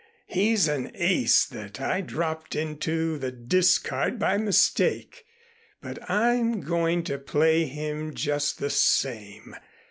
He's 0.25 0.67
an 0.67 0.89
ace 0.95 1.45
that 1.45 1.79
I 1.79 2.01
dropped 2.01 2.55
into 2.55 3.19
the 3.19 3.31
discard 3.31 4.17
by 4.17 4.35
mistake, 4.37 5.25
but 5.79 5.99
I'm 6.09 6.61
going 6.61 7.03
to 7.03 7.19
play 7.19 7.65
him 7.65 8.15
just 8.15 8.57
the 8.57 8.71
same. 8.71 9.55